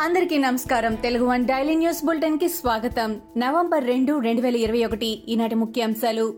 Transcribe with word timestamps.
అందరికీ 0.00 0.38
నమస్కారం. 0.38 0.94
Telugu 0.94 1.26
one 1.26 1.44
daily 1.44 1.74
news 1.74 2.04
బులెటిన్కి 2.04 2.48
స్వాగతం. 2.48 3.20
నవంబర్ 3.36 3.86
రెండు 3.86 4.18
రెండు 4.18 4.40
వేల 4.40 4.56
ఇరవై 4.56 4.84
ఒకటి 4.84 5.06
ఈనాటి 5.06 5.54
ముఖ్యాంశాలు. 5.54 6.34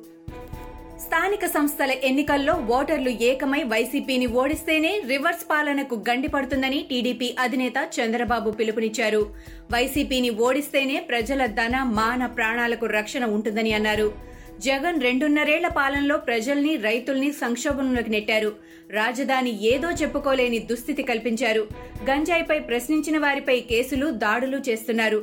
స్థానిక 1.00 1.46
సంస్థల 1.46 1.90
ఎన్నికల్లో 1.90 2.52
ఓటర్లు 2.52 3.08
ఏకమై 3.08 3.62
వైసీపీని 3.62 4.26
ఓడిస్తేనే 4.26 5.02
రివర్స్ 5.08 5.50
పాలనకు 5.50 5.94
గండిపడుతుందని 5.94 6.86
టీడీపీ 6.90 7.36
అధినేత 7.38 7.88
చంద్రబాబు 8.00 8.50
పిలుపునిచ్చారు. 8.50 9.30
వైసీపీని 9.72 10.30
ఓడిస్తేనే 10.30 11.00
ప్రజల 11.00 11.46
ధన 11.46 11.82
మాన 11.82 12.26
ప్రాణాలకు 12.26 12.86
రక్షణ 12.86 13.24
ఉంటుందని 13.24 13.72
అన్నారు. 13.72 14.31
జగన్ 14.66 14.98
రెండున్నరేళ్ళ 15.02 15.68
పాలనలో 15.68 16.16
ప్రజల్ని 16.26 16.72
రైతుల్ని 16.86 17.28
సంక్షోభంలోకి 17.32 18.10
నెట్టారు. 18.10 18.50
రాజధాని 18.90 19.52
ఏదో 19.72 19.88
చెప్పుకోలేని 19.90 20.58
దుస్థితి 20.70 21.02
కల్పించారు. 21.02 21.62
గంజాయిపై 22.10 22.58
ప్రశ్నించిన 22.58 23.18
వారిపై 23.18 23.56
కేసులు 23.70 24.08
దాడులు 24.24 24.58
చేస్తున్నారు. 24.68 25.20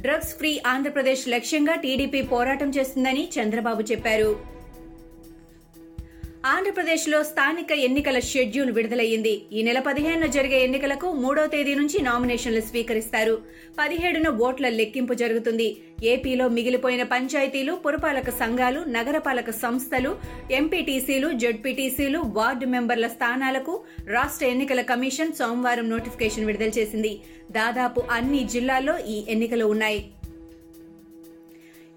డ్రగ్స్ 0.00 0.32
ఫ్రీ 0.38 0.52
ఆంధ్రప్రదేశ్ 0.66 1.24
లక్ష్యంగా 1.28 1.74
టీడీపీ 1.74 2.22
పోరాటం 2.32 2.70
చేస్తుందని 2.78 3.24
చంద్రబాబు 3.36 3.82
చెప్పారు. 3.92 4.30
ఆంధ్రప్రదేశ్లో 6.48 7.18
స్థానిక 7.22 7.72
ఎన్నికల 7.86 8.18
షెడ్యూల్ 8.28 8.70
విడుదలయ్యింది. 8.76 9.32
ఈ 9.52 9.62
నెల 9.62 9.78
పదిహేనున 9.88 10.26
జరిగే 10.26 10.58
ఎన్నికలకు 10.66 11.08
మూడో 11.22 11.42
తేదీ 11.46 11.74
నుంచి 11.74 11.98
నామినేషన్లు 12.02 12.62
స్వీకరిస్తారు. 12.68 13.34
పదిహేడున 13.78 14.28
ఓట్ల 14.46 14.68
లెక్కింపు 14.68 15.14
జరుగుతుంది. 15.22 15.66
ఏపీలో 16.12 16.48
మిగిలిపోయిన 16.48 17.02
పంచాయతీలు 17.02 17.72
పురపాలక 17.72 18.30
సంఘాలు 18.38 18.80
నగరపాలక 18.96 19.50
సంస్థలు 19.50 20.12
ఎంపీటీసీలు 20.60 21.30
జడ్పీటీసీలు 21.42 22.22
వార్డు 22.38 22.68
మెంబర్ల 22.74 23.08
స్థానాలకు 23.16 23.74
రాష్ట్ర 24.16 24.46
ఎన్నికల 24.46 24.80
కమిషన్ 24.92 25.36
సోమవారం 25.40 25.90
నోటిఫికేషన్ 25.90 26.48
విడుదల 26.50 26.72
చేసింది. 26.78 27.12
దాదాపు 27.50 28.02
అన్ని 28.18 28.42
జిల్లాల్లో 28.54 28.96
ఈ 29.16 29.18
ఎన్నికలు 29.28 29.64
ఉన్నాయి. 29.64 30.00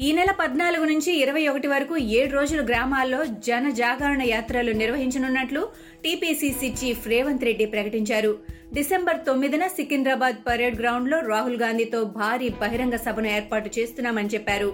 ఈ 0.06 0.08
నెల 0.18 0.32
పద్నాలుగు 0.40 0.86
నుంచి 0.90 1.12
ఇరవై 1.23 1.42
ఒకటి 1.50 1.68
వరకు 1.72 1.96
ఏడు 2.20 2.32
రోజులు 2.38 2.64
గ్రామాల్లో 2.70 3.20
జన 3.48 3.66
జాగరణ 3.80 4.22
యాత్రలు 4.30 4.72
నిర్వహించనున్నట్లు 4.80 5.62
టీపీసీసీ 6.04 6.70
చీఫ్ 6.80 7.06
రేవంత్ 7.12 7.45
రెడ్డి 7.48 7.66
ప్రకటించారు. 7.76 8.32
డిసెంబర్ 8.78 9.20
తొమ్మిదిన 9.28 9.68
సికింద్రాబాద్ 9.76 10.40
పరేడ్ 10.48 10.80
గ్రౌండ్లో 10.82 11.20
రాహుల్ 11.32 11.62
గాంధీతో 11.64 12.00
భారీ 12.18 12.50
బహిరంగ 12.64 12.98
సభను 13.06 13.30
ఏర్పాటు 13.38 13.72
చేస్తున్నామని 13.78 14.34
చెప్పారు. 14.36 14.70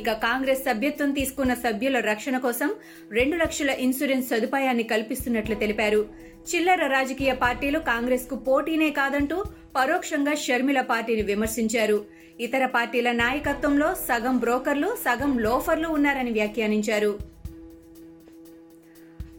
ఇక 0.00 0.12
కాంగ్రెస్ 0.26 0.64
సభ్యత్వం 0.68 1.12
తీసుకున్న 1.18 1.54
సభ్యుల 1.64 1.98
రక్షణ 2.10 2.38
కోసం 2.46 2.70
రెండు 3.18 3.38
లక్షల 3.44 3.70
ఇన్సూరెన్స్ 3.86 4.30
సదుపాయాన్ని 4.32 4.86
కల్పిస్తున్నట్లు 4.94 5.58
తెలిపారు. 5.62 6.02
చిల్లర 6.50 6.82
రాజకీయ 6.96 7.32
పార్టీలు 7.44 7.78
కాంగ్రెస్కు 7.92 8.38
పోటీనే 8.48 8.90
కాదంటూ 9.00 9.36
పరోక్షంగా 9.76 10.34
షర్మిల 10.46 10.80
పార్టీని 10.92 11.22
విమర్శించారు. 11.30 12.00
ఇతర 12.40 12.66
పార్టీల 12.66 13.12
నాయకత్వంలో 13.12 13.94
సగం 13.94 14.38
బ్రోకర్లు 14.38 14.96
సగం 15.04 15.38
లోఫర్లు 15.38 15.88
ఉన్నారని 15.88 16.30
వ్యాఖ్యానించారు. 16.30 17.18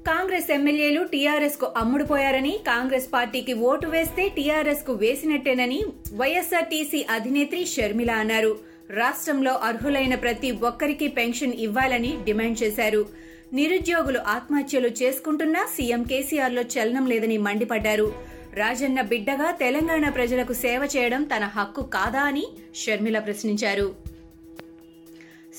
కాంగ్రెస్ 0.08 0.52
ఎమ్మెల్యేలు 0.52 1.04
టీఆర్ఎస్కు 1.04 1.68
అమ్ముడుపోయారని 1.78 2.60
కాంగ్రెస్ 2.68 3.14
పార్టీకి 3.14 3.54
ఓటు 3.54 3.88
వేస్తే 3.88 4.30
టీఆర్ఎస్కు 4.30 4.94
వేసినట్టేనని 4.94 5.86
వైఎస్ఆర్టీసీ 6.14 7.06
అధినేత్రి 7.10 7.66
షర్మిల 7.66 8.12
అన్నారు. 8.12 8.60
రాష్ట్రంలో 8.90 9.54
అర్హులైన 9.54 10.16
ప్రతి 10.16 10.52
ఒక్కరికి 10.52 11.08
పెన్షన్ 11.08 11.54
ఇవ్వాలని 11.54 12.18
డిమాండ్ 12.24 12.64
చేశారు. 12.64 13.06
నిరుద్యోగులు 13.54 14.20
ఆత్మహత్యలు 14.20 14.88
చేసుకుంటున్నా 14.88 15.66
సీఎం 15.76 16.04
కేసీఆర్లో 16.04 16.62
చలనం 16.62 17.06
లేదని 17.06 17.38
మండిపడ్డారు. 17.38 18.35
రాజన్న 18.58 19.02
బిడ్డగా 19.02 19.52
తెలంగాణ 19.52 20.10
ప్రజలకు 20.10 20.54
సేవ 20.54 20.88
చేయడం 20.98 21.24
తన 21.24 21.44
హక్కు 21.44 21.82
కాదా 21.82 22.22
అని 22.22 22.48
షర్మిల 22.76 23.20
ప్రశ్నించారు. 23.20 23.96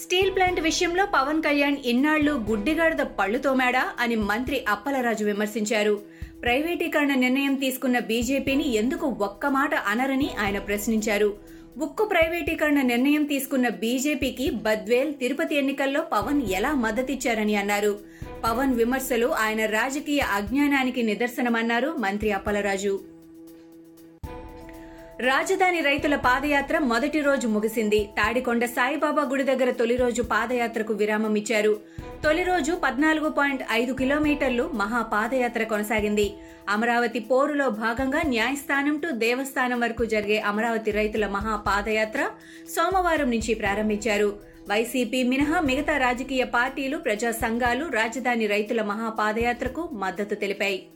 స్టీల్ 0.02 0.34
ప్లాంట్ 0.36 0.60
విషయంలో 0.60 1.06
పవన్ 1.06 1.42
కళ్యాణ్ 1.42 1.76
ఇన్నాళ్ళు 1.84 2.32
గుడ్డిగాడిద 2.32 3.02
పళ్ళు 3.18 3.38
తోమాడా 3.38 3.84
అని 4.00 4.16
మంత్రి 4.16 4.64
అప్పలరాజు 4.68 5.24
విమర్శించారు. 5.24 5.94
ప్రైవేటీకరణ 6.42 7.14
నిర్ణయం 7.14 7.54
తీసుకున్న 7.54 7.98
బీజేపీని 7.98 8.74
ఎందుకు 8.74 9.06
ఒక్క 9.06 9.46
మాట 9.46 9.74
అనరని 9.74 10.30
ఆయన 10.40 10.58
ప్రశ్నించారు. 10.58 11.36
ఉక్కు 11.78 12.04
ప్రైవేటీకరణ 12.04 12.80
నిర్ణయం 12.82 13.24
తీసుకున్న 13.24 13.68
బీజేపీకి 13.68 14.50
బద్వేల్ 14.50 15.14
తిరుపతి 15.14 15.54
ఎన్నికల్లో 15.54 16.00
పవన్ 16.00 16.42
ఎలా 16.42 16.74
మద్దతిచ్చారని 16.74 17.56
అన్నారు. 17.56 17.98
పవన్ 18.44 18.74
విమర్శలు 18.74 19.26
ఆయన 19.26 19.66
రాజకీయ 19.66 20.22
అజ్ఞానానికి 20.32 21.02
నిదర్శనమన్నారు 21.02 21.90
మంత్రి 21.98 22.32
అప్పలరాజు. 22.32 23.00
రాజధాని 25.20 25.80
రైతుల 25.80 26.16
పాదయాత్ర 26.16 26.78
మొదటి 26.78 27.20
రోజు 27.20 27.46
ముగిసింది. 27.48 28.08
తాడికొండ 28.16 28.64
సాయిబాబా 28.64 29.22
గుడి 29.22 29.42
దగ్గర 29.42 29.70
తొలి 29.70 29.96
రోజు 29.96 30.22
పాదయాత్రకు 30.22 30.94
విరామం 30.94 31.34
ఇచ్చారు 31.34 31.80
తొలి 32.24 32.42
రోజు 32.42 32.72
పద్నాలుగు 32.84 33.28
పాయింట్ 33.28 33.62
ఐదు 33.72 33.92
కిలోమీటర్లు 33.92 34.70
మహా 34.74 35.02
పాదయాత్ర 35.02 35.62
కొనసాగింది. 35.62 36.34
అమరావతి 36.68 37.20
పోరులో 37.20 37.68
భాగంగా 37.70 38.22
న్యాయస్థానం 38.22 38.96
టు 38.96 39.08
దేవస్థానం 39.24 39.80
వరకు 39.80 40.04
జరిగే 40.04 40.38
అమరావతి 40.40 40.90
రైతుల 40.90 41.26
మహా 41.26 41.56
పాదయాత్ర 41.56 42.30
సోమవారం 42.76 43.30
నుంచి 43.30 43.54
ప్రారంభించారు. 43.54 44.55
వైసీపీ 44.68 45.22
మినహా 45.22 45.60
మిగతా 45.60 45.96
రాజకీయ 45.96 46.44
పార్టీలు 46.44 46.96
ప్రజా 46.98 47.30
సంఘాలు 47.30 47.84
రాజధాని 47.86 48.46
రైతుల 48.46 48.82
మహాపాదయాత్రకు 48.82 49.88
మద్దతు 49.92 50.34
తెలిపాయి. 50.34 50.86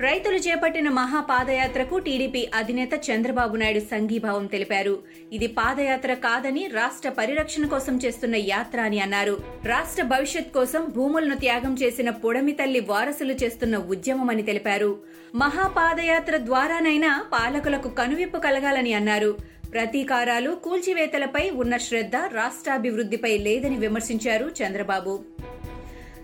రైతులు 0.00 0.36
చేపట్టిన 0.36 0.88
మహాపాదయాత్రకు 0.88 1.98
టీడీపీ 1.98 2.48
అధినేత 2.54 2.90
చంద్రబాబు 3.10 3.56
నాయుడు 3.56 3.80
సంఘీభావం 3.80 4.46
తెలిపారు. 4.46 4.98
ఇది 5.32 5.46
పాదయాత్ర 5.46 6.14
కాదని 6.14 6.66
రాష్ట్ర 6.66 7.08
పరిరక్షణ 7.08 7.66
కోసం 7.66 7.98
చేస్తున్న 8.04 8.36
యాత్ర 8.36 8.80
అని 8.80 9.00
అన్నారు. 9.00 9.40
రాష్ట్ర 9.64 10.02
భవిష్యత్ 10.02 10.52
కోసం 10.52 10.92
భూములను 10.96 11.34
త్యాగం 11.34 11.76
చేసిన 11.82 12.10
పొడమి 12.10 12.52
తల్లి 12.52 12.80
వారసులు 12.80 13.32
చేస్తున్న 13.32 13.78
ఉద్యమమని 13.78 14.42
తెలిపారు. 14.42 14.98
మహాపాదయాత్ర 15.34 16.36
ద్వారానైనా 16.36 17.24
పాలకులకు 17.32 17.88
కనువిప్పు 17.88 18.38
కలగాలని 18.38 18.92
అన్నారు. 18.92 19.53
ప్రతీకారాలు 19.74 20.50
కూల్చివేతలపై 20.64 21.50
ఉన్న 21.62 21.76
శ్రద్ధ 21.76 22.16
రాష్ట్రాభివృద్ధిపై 22.32 23.38
లేదని 23.38 23.76
విమర్శించారు 23.76 24.46
చంద్రబాబు. 24.60 25.14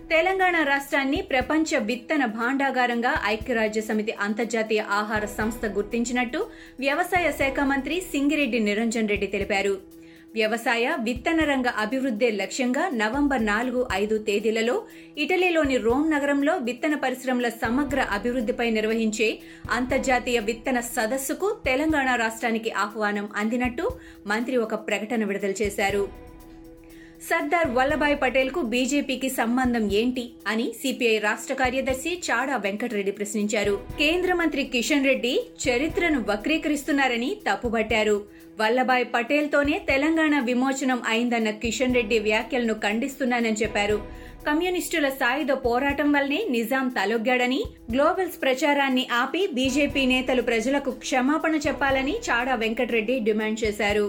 తెలంగాణ 0.09 0.63
రాష్ట్రాన్ని 0.63 1.21
ప్రపంచ 1.21 1.79
విత్తన 1.79 2.25
భాండాగారంగా 2.25 3.21
ఐక్యరాజ్య 3.25 3.81
సమితి 3.81 4.13
అంతర్జాతీయ 4.19 4.81
ఆహార 4.99 5.25
సంస్థ 5.25 5.65
గుర్తించినట్టు 5.65 6.39
వ్యవసాయ 6.79 7.31
శాఖ 7.31 7.59
మంత్రి 7.63 7.97
సింగిరెడ్డి 8.11 8.59
నిరంజన్ 8.59 9.09
రెడ్డి 9.09 9.27
తెలిపారు. 9.27 10.00
వ్యవసాయ 10.35 10.83
విత్తన 11.05 11.39
రంగ 11.49 11.69
అభివృద్ధే 11.83 12.27
లక్ష్యంగా 12.41 12.83
నవంబర్ 13.01 13.43
నాలుగు 13.45 13.81
ఐదు 13.93 14.15
తేదీలలో 14.27 14.75
ఇటలీలోని 15.23 15.77
రోమ్ 15.87 16.05
నగరంలో 16.11 16.53
విత్తన 16.67 16.95
పరిశ్రమల 17.03 17.49
సమగ్ర 17.63 17.99
అభివృద్ధిపై 18.17 18.67
నిర్వహించే 18.77 19.29
అంతర్జాతీయ 19.77 20.39
విత్తన 20.49 20.79
సదస్సుకు 20.93 21.49
తెలంగాణ 21.65 22.09
రాష్ట్రానికి 22.23 22.71
ఆహ్వానం 22.85 23.27
అందినట్టు 23.35 23.87
మంత్రి 24.27 24.57
ఒక 24.65 24.75
ప్రకటన 24.89 25.23
విడుదల 25.25 25.55
చేశారు. 25.61 26.03
సర్దార్ 27.29 27.67
వల్లభాయ్ 27.67 28.15
పటేల్కు 28.21 28.61
బీజేపీకి 28.61 29.29
సంబంధం 29.29 29.91
ఏంటి 29.91 30.31
అని 30.47 30.73
సిపిఐ 30.81 31.17
రాష్ట్ర 31.17 31.53
కార్యదర్శి 31.53 32.21
చాడా 32.27 32.55
వెంకటరెడ్డి 32.57 33.11
ప్రశ్నించారు. 33.11 33.75
కేంద్ర 33.99 34.33
మంత్రి 34.33 34.63
కిషన్ 34.63 35.05
రెడ్డి 35.05 35.33
చరిత్రను 35.65 36.19
వక్రీకరిస్తున్నారని 36.29 37.37
తప్పుబట్టారు. 37.47 38.27
వల్లభాయ్ 38.61 39.05
పటేల్ 39.13 39.49
తోనే 39.51 39.81
తెలంగాణ 39.89 40.39
విమోచనం 40.39 41.01
అయిందన్న 41.07 41.49
కిషన్ 41.49 41.95
రెడ్డి 41.95 42.19
వ్యాఖ్యలను 42.19 42.73
ఖండిస్తున్నానని 42.73 43.61
చెప్పారు. 43.63 43.99
కమ్యూనిస్టుల 44.47 45.09
సాయుధ 45.09 45.51
పోరాటం 45.51 46.11
వల్లనే 46.11 46.45
నిజాం 46.49 46.87
తలొగ్గాడని 46.89 47.61
గ్లోబల్స్ 47.91 48.41
ప్రచారాన్ని 48.41 49.07
ఆపి 49.21 49.47
బీజేపీ 49.53 50.05
నేతలు 50.05 50.41
ప్రజలకు 50.41 50.91
క్షమాపణ 50.91 51.55
చెప్పాలని 51.67 52.15
చాడా 52.29 52.55
వెంకటరెడ్డి 52.55 53.19
డిమాండ్ 53.19 53.61
చేశారు. 53.63 54.07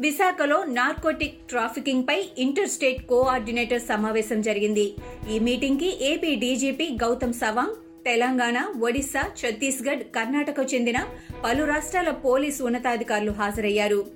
విశాఖలో 0.00 0.64
నార్కోటిక్ 0.64 1.48
ట్రాఫికింగ్ 1.48 2.04
పై 2.04 2.24
ఇంటర్ 2.38 2.68
స్టేట్ 2.68 3.06
కోఆర్డినేటర్ 3.06 3.80
సమావేశం 3.80 4.42
జరిగింది. 4.42 4.94
ఈ 5.32 5.38
మీటింగ్కి 5.38 6.04
ఏపీ 6.04 6.34
డీజీపీ 6.34 6.88
గౌతమ్ 7.02 7.32
సవాంగ్ 7.32 8.04
తెలంగాణ 8.04 8.64
ఒడిశా 8.80 9.20
ఛత్తీస్గఢ్ 9.20 10.02
కర్ణాటక 10.02 10.74
చెందిన 10.74 11.06
పలు 11.44 11.64
రాష్ట్రాల 11.64 12.10
పోలీసు 12.10 12.64
ఉన్నతాధికారులు 12.64 13.30
హాజరయ్యారు. 13.30 14.06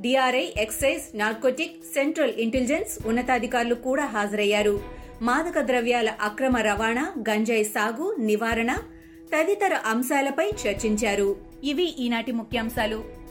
DRI 0.00 0.46
excise 0.58 1.18
narcotic 1.18 1.84
central 1.94 2.32
intelligence 2.32 3.06
ఉన్నతాధికారులు 3.06 3.74
కూడా 3.74 4.04
హాజరయ్యారు. 4.04 4.82
మాదక 5.22 5.60
ద్రవ్యాల 5.60 6.12
అక్రమ 6.20 6.56
రవాణా 6.56 7.14
గంజాయి 7.30 7.64
సాగు 7.64 8.16
నివారణ 8.18 8.74
తదితర 9.36 9.74
అంశాలపై 9.86 10.50
చర్చించారు. 10.66 11.36
ఇవి 11.64 11.96
ఈనాటి 11.98 12.32
ముఖ్యాంశాలు. 12.32 13.19